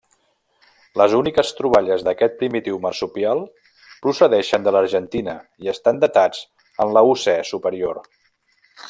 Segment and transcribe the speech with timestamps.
[1.01, 3.43] Les úniques troballes d'aquest primitiu marsupial
[4.07, 6.43] procedeixen de l'Argentina i estan datats
[6.87, 8.03] en l'Eocè Superior.